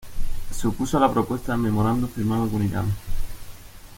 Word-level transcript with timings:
Se 0.49 0.65
opuso 0.67 0.97
a 0.97 0.99
la 1.01 1.13
propuesta 1.13 1.51
del 1.51 1.61
memorando 1.61 2.07
firmado 2.07 2.49
con 2.49 2.63
Irán. 2.65 2.87